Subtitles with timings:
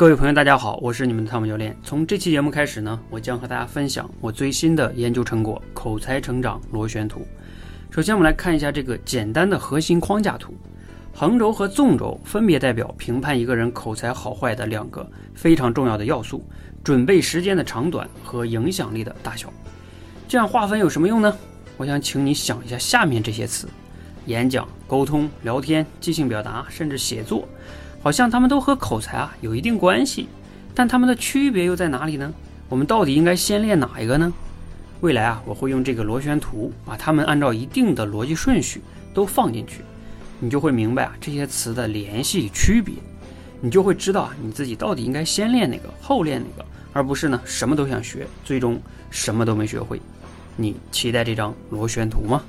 [0.00, 1.76] 各位朋友，大家好，我是你们的汤姆教练。
[1.82, 7.28] 从这期节目开始呢，我将和大家分享我最新的研究成果——口才成长螺旋图。
[7.90, 10.54] 首先，我们来看一下这个简单的核心框架图。
[11.12, 16.42] 横轴和纵轴分别代表评判一个人口才好坏的两个非常重要的要素：
[16.82, 19.52] 准备时间的长短和影响力的大小。
[20.26, 21.36] 这样划分有什么用呢？
[21.76, 23.68] 我想请你想一下下面这些词：
[24.24, 27.46] 演讲、沟通、聊天、即兴表达，甚至写作。
[28.02, 30.28] 好像他们都和口才啊有一定关系，
[30.74, 32.32] 但他们的区别又在哪里呢？
[32.68, 34.32] 我们到底应该先练哪一个呢？
[35.00, 38.80] 未来啊，我会用这个螺旋图把它们按照一定的逻辑顺序
[39.12, 39.82] 都放进去，
[40.38, 42.94] 你就会明白啊这些词的联系区别，
[43.60, 50.00] 你就会知道啊你自己到底应该先练哪个，后练哪个，而不是呢什么都想学，最终什么都没学会。
[50.56, 52.42] 你期待这张螺旋图吗？